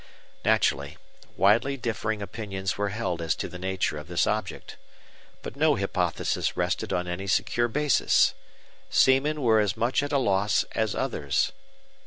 Naturally, 0.43 0.97
widely 1.37 1.77
differing 1.77 2.23
opinions 2.23 2.75
were 2.75 2.89
held 2.89 3.21
as 3.21 3.35
to 3.35 3.47
the 3.47 3.59
nature 3.59 3.99
of 3.99 4.07
this 4.07 4.25
object. 4.25 4.75
But 5.43 5.55
no 5.55 5.75
hypothesis 5.75 6.57
rested 6.57 6.91
on 6.91 7.07
any 7.07 7.27
secure 7.27 7.67
basis. 7.67 8.33
Seamen 8.89 9.43
were 9.43 9.59
as 9.59 9.77
much 9.77 10.01
at 10.01 10.11
a 10.11 10.17
loss 10.17 10.63
as 10.71 10.95
others. 10.95 11.51